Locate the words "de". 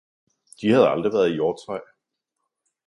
0.61-0.67